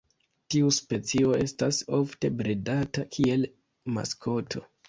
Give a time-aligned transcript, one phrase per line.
[0.53, 3.49] Tiu specio estas ofte bredata kiel
[3.99, 4.69] maskoto.